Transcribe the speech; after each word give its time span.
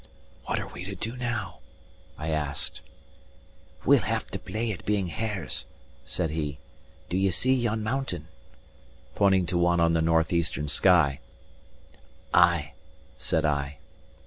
"What 0.45 0.59
are 0.59 0.65
we 0.69 0.83
to 0.85 0.95
do 0.95 1.15
now?" 1.15 1.59
I 2.17 2.29
asked. 2.29 2.81
"We'll 3.85 3.99
have 4.01 4.25
to 4.31 4.39
play 4.39 4.71
at 4.71 4.83
being 4.83 5.09
hares," 5.09 5.67
said 6.07 6.31
he. 6.31 6.57
"Do 7.07 7.15
ye 7.17 7.29
see 7.29 7.53
yon 7.53 7.83
mountain?" 7.83 8.27
pointing 9.13 9.45
to 9.45 9.59
one 9.59 9.79
on 9.79 9.93
the 9.93 10.01
north 10.01 10.33
eastern 10.33 10.67
sky. 10.69 11.19
"Ay," 12.33 12.73
said 13.19 13.45
I. 13.45 13.77